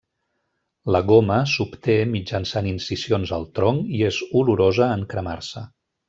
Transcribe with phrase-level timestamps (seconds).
[0.93, 5.63] La goma s'obté mitjançant incisions al tronc i és olorosa en cremar-se.